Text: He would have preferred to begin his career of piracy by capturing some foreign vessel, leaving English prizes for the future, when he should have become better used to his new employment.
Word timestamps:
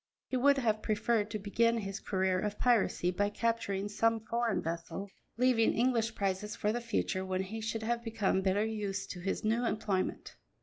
He 0.29 0.35
would 0.35 0.57
have 0.57 0.81
preferred 0.81 1.29
to 1.29 1.37
begin 1.37 1.77
his 1.77 1.99
career 1.99 2.39
of 2.39 2.57
piracy 2.57 3.11
by 3.11 3.29
capturing 3.29 3.87
some 3.87 4.19
foreign 4.19 4.59
vessel, 4.59 5.11
leaving 5.37 5.75
English 5.75 6.15
prizes 6.15 6.55
for 6.55 6.71
the 6.73 6.81
future, 6.81 7.23
when 7.23 7.43
he 7.43 7.61
should 7.61 7.83
have 7.83 8.03
become 8.03 8.41
better 8.41 8.65
used 8.65 9.11
to 9.11 9.19
his 9.19 9.43
new 9.43 9.63
employment. 9.63 10.33